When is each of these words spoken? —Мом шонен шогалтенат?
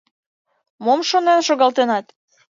—Мом 0.85 0.99
шонен 1.09 1.39
шогалтенат? 1.47 2.05